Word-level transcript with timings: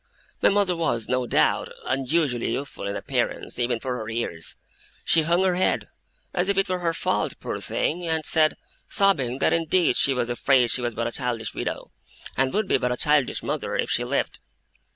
My 0.41 0.49
mother 0.49 0.75
was, 0.75 1.07
no 1.07 1.27
doubt, 1.27 1.71
unusually 1.85 2.53
youthful 2.53 2.87
in 2.87 2.95
appearance 2.95 3.59
even 3.59 3.79
for 3.79 3.97
her 3.97 4.09
years; 4.09 4.55
she 5.05 5.21
hung 5.21 5.43
her 5.43 5.53
head, 5.53 5.89
as 6.33 6.49
if 6.49 6.57
it 6.57 6.67
were 6.67 6.79
her 6.79 6.91
fault, 6.91 7.35
poor 7.39 7.59
thing, 7.59 8.07
and 8.07 8.25
said, 8.25 8.55
sobbing, 8.89 9.37
that 9.37 9.53
indeed 9.53 9.95
she 9.95 10.15
was 10.15 10.27
afraid 10.31 10.71
she 10.71 10.81
was 10.81 10.95
but 10.95 11.05
a 11.05 11.11
childish 11.11 11.53
widow, 11.53 11.91
and 12.35 12.51
would 12.51 12.67
be 12.67 12.79
but 12.79 12.91
a 12.91 12.97
childish 12.97 13.43
mother 13.43 13.75
if 13.75 13.91
she 13.91 14.03
lived. 14.03 14.39